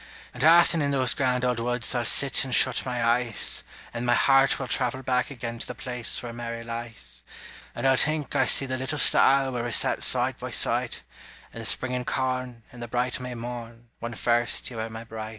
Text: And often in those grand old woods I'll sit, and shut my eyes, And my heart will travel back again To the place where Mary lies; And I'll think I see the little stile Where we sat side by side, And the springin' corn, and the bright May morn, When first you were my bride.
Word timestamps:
And 0.33 0.43
often 0.43 0.81
in 0.81 0.89
those 0.89 1.13
grand 1.13 1.45
old 1.45 1.59
woods 1.59 1.93
I'll 1.93 2.05
sit, 2.05 2.43
and 2.43 2.55
shut 2.55 2.87
my 2.87 3.05
eyes, 3.05 3.63
And 3.93 4.03
my 4.03 4.15
heart 4.15 4.57
will 4.57 4.67
travel 4.67 5.03
back 5.03 5.29
again 5.29 5.59
To 5.59 5.67
the 5.67 5.75
place 5.75 6.23
where 6.23 6.33
Mary 6.33 6.63
lies; 6.63 7.21
And 7.75 7.87
I'll 7.87 7.97
think 7.97 8.35
I 8.35 8.47
see 8.47 8.65
the 8.65 8.79
little 8.79 8.97
stile 8.97 9.51
Where 9.51 9.63
we 9.65 9.69
sat 9.71 10.01
side 10.01 10.39
by 10.39 10.49
side, 10.49 10.95
And 11.53 11.61
the 11.61 11.65
springin' 11.67 12.05
corn, 12.05 12.63
and 12.71 12.81
the 12.81 12.87
bright 12.87 13.19
May 13.19 13.35
morn, 13.35 13.89
When 13.99 14.15
first 14.15 14.71
you 14.71 14.77
were 14.77 14.89
my 14.89 15.03
bride. 15.03 15.29